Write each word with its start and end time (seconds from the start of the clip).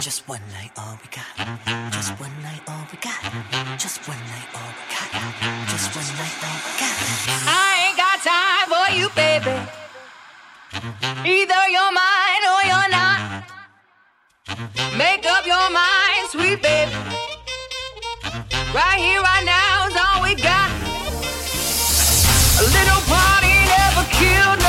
Just 0.00 0.28
one 0.28 0.42
night, 0.52 0.70
all 0.76 0.98
we 1.00 1.08
got. 1.08 1.32
Just 1.90 2.12
one 2.20 2.42
night, 2.42 2.60
all 2.68 2.84
we 2.92 2.98
got. 2.98 3.16
Just 3.78 4.06
one 4.06 4.20
night, 4.28 4.48
all 4.52 4.68
we 4.68 4.84
got. 4.92 5.08
Just 5.72 5.96
one 5.96 6.12
night, 6.20 6.36
all 6.44 6.60
we 6.60 6.72
got. 6.76 6.96
I 7.48 7.88
ain't 7.88 7.96
got 7.96 8.20
time 8.20 8.68
for 8.68 8.86
you, 8.92 9.08
baby. 9.16 9.56
Either 11.24 11.62
you're 11.72 11.92
mine 11.92 12.44
or 12.52 12.60
you're 12.68 12.90
not. 12.92 13.18
Make 14.98 15.24
up 15.24 15.46
your 15.46 15.70
mind, 15.72 16.28
sweet 16.28 16.60
baby. 16.60 16.92
Right 18.76 19.00
here, 19.00 19.22
right 19.22 19.44
now 19.44 19.88
is 19.88 19.96
all 19.96 20.22
we 20.22 20.34
got. 20.36 20.70
A 22.60 22.64
little 22.76 23.02
party 23.08 23.54
never 23.72 24.04
killed. 24.12 24.65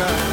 time. 0.00 0.29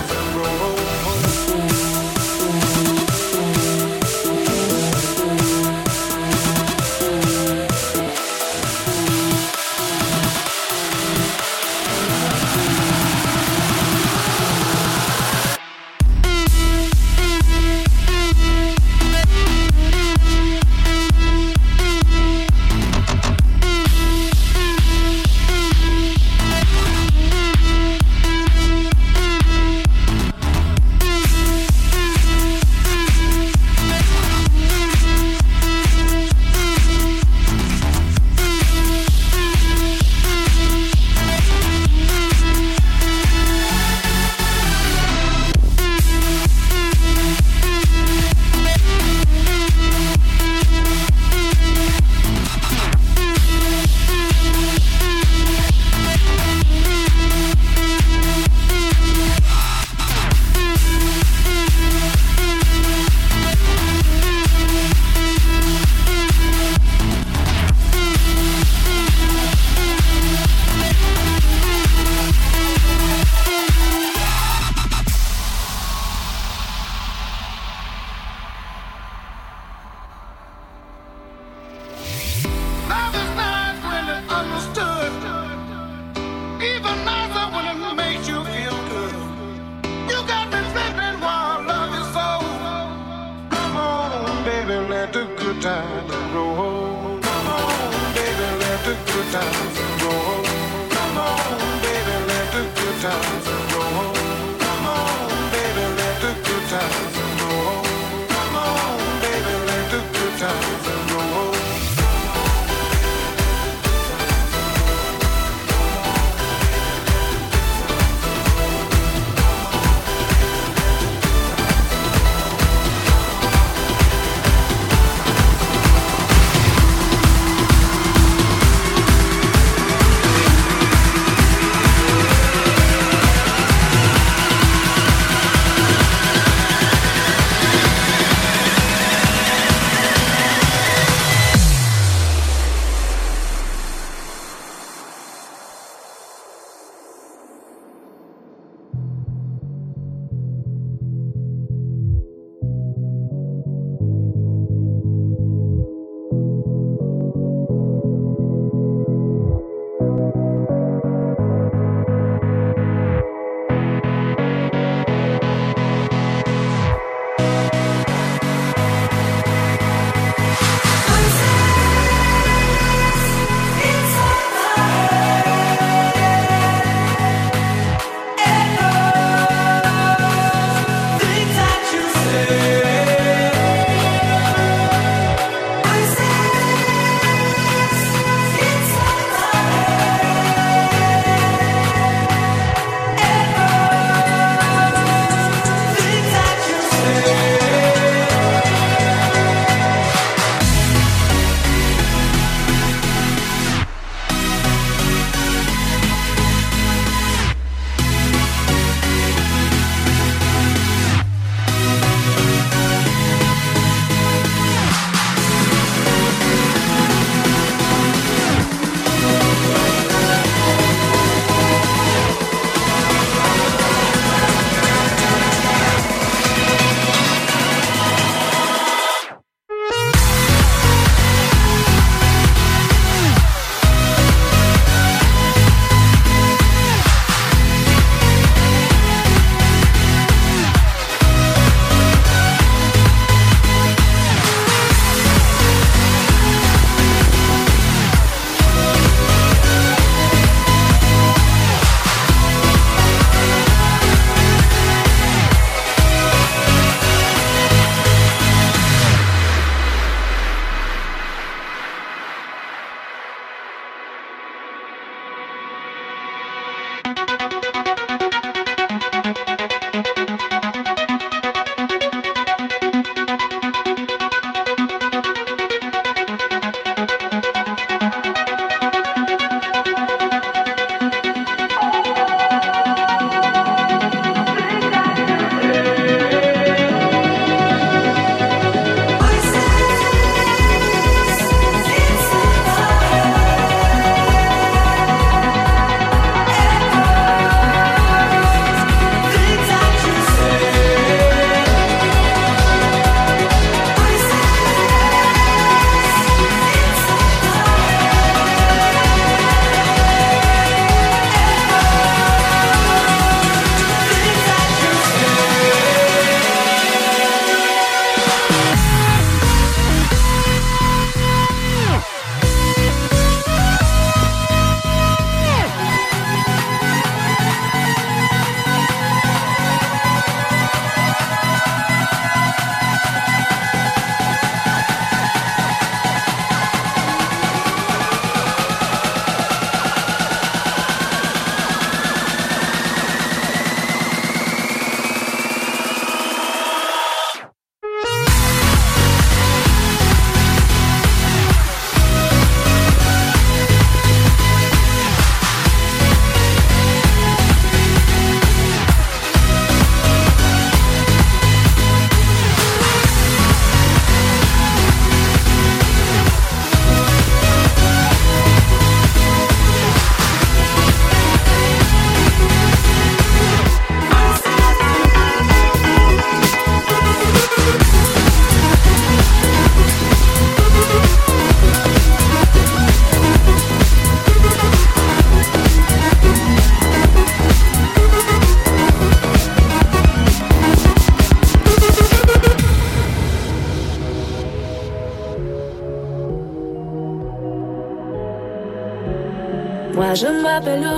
papelón. 400.60 400.97